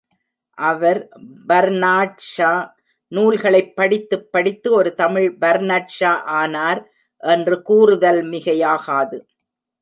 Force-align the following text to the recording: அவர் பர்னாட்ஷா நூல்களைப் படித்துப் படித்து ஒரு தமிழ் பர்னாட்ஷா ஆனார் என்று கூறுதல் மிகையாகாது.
அவர் 0.57 1.09
பர்னாட்ஷா 1.47 2.69
நூல்களைப் 3.07 3.75
படித்துப் 3.75 4.31
படித்து 4.31 4.73
ஒரு 4.73 4.93
தமிழ் 4.93 5.37
பர்னாட்ஷா 5.41 6.13
ஆனார் 6.39 6.81
என்று 7.17 7.61
கூறுதல் 7.61 8.23
மிகையாகாது. 8.23 9.19